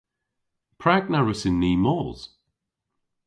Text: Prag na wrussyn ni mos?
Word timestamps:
Prag 0.81 1.03
na 1.09 1.19
wrussyn 1.21 1.57
ni 1.61 1.71
mos? 1.83 2.19